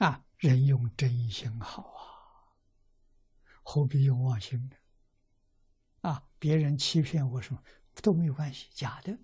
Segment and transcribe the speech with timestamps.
[0.00, 2.56] 啊，人用真心好啊，
[3.62, 4.76] 何必用妄心呢？
[6.00, 7.62] 啊，别人欺骗我什么
[7.96, 9.18] 都没有关系，假的。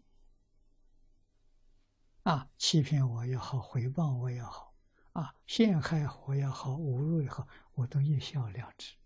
[2.24, 4.74] 啊，欺骗我也好，回报我也好，
[5.12, 8.96] 啊，陷害我也好，侮辱也好，我都一笑了之。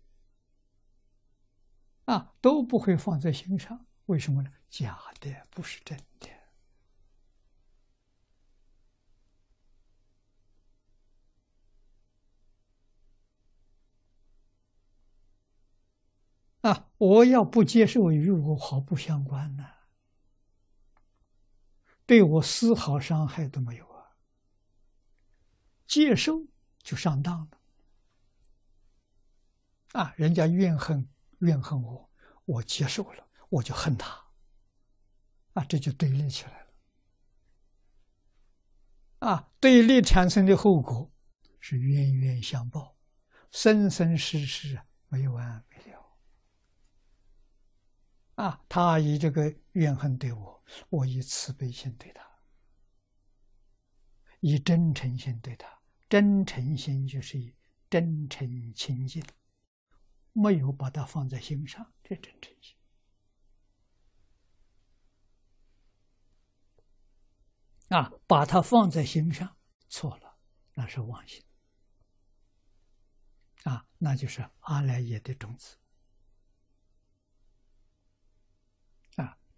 [2.03, 3.85] 啊，都不会放在心上。
[4.07, 4.51] 为什么呢？
[4.67, 6.40] 假的，不是真的。
[16.61, 19.65] 啊，我要不接受，与我毫不相关呢，
[22.05, 24.17] 对我丝毫伤害都没有啊。
[25.87, 26.45] 接受
[26.83, 27.57] 就上当了。
[29.93, 32.09] 啊，人家怨恨怨恨我，
[32.45, 34.15] 我接受了，我就恨他。
[35.53, 36.67] 啊，这就对立起来了。
[39.27, 41.11] 啊，对立产生的后果
[41.59, 42.95] 是冤冤相报，
[43.51, 45.90] 生生世世没完没了。
[48.41, 52.27] 啊，他以这个怨恨对我，我以慈悲心对他，
[54.39, 55.79] 以真诚心对他。
[56.09, 57.55] 真诚心就是以
[57.87, 59.23] 真诚亲近，
[60.33, 62.75] 没有把它放在心上，这真诚心。
[67.89, 69.55] 啊，把它放在心上，
[69.87, 70.35] 错了，
[70.73, 71.43] 那是妄心。
[73.65, 75.77] 啊，那就是阿赖耶的种子。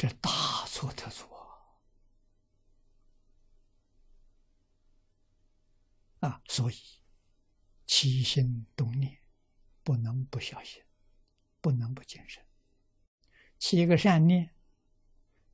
[0.03, 1.29] 这大错特错
[6.19, 6.41] 啊！
[6.45, 6.75] 所以
[7.85, 9.23] 起心动念
[9.81, 10.83] 不能不小心，
[11.61, 12.45] 不能不谨慎。
[13.57, 14.53] 起一个善念，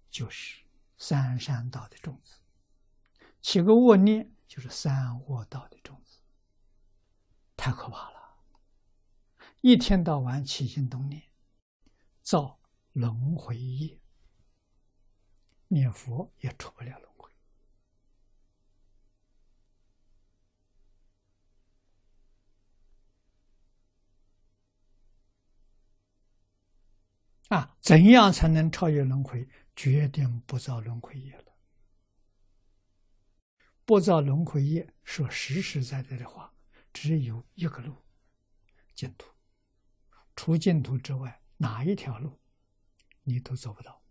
[0.09, 0.65] 就是
[0.97, 2.37] 三善道的种子；
[3.43, 6.21] 起个恶念，就是三恶道的种子。
[7.55, 8.39] 太可怕了！
[9.61, 11.29] 一天到晚起心动念，
[12.23, 12.59] 造
[12.93, 13.98] 轮回业。
[15.69, 17.31] 念佛也出不了轮回
[27.49, 27.77] 啊！
[27.79, 29.47] 怎样才能超越轮回？
[29.75, 31.55] 决定不造轮回业了。
[33.85, 36.53] 不造轮回业，说实实在在的话，
[36.91, 37.95] 只有一个路：
[38.93, 39.31] 净土。
[40.35, 42.39] 除净土之外，哪一条路
[43.23, 44.03] 你都走不到。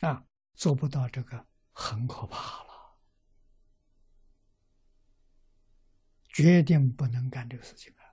[0.00, 0.24] 啊，
[0.54, 2.96] 做不到这个很可怕了，
[6.28, 8.09] 决定不能干这个事情了。